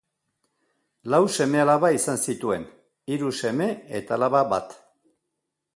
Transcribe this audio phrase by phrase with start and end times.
[1.13, 2.67] Lau seme-alaba izan zituen,
[3.17, 3.69] hiru seme
[4.03, 4.77] eta alaba bat.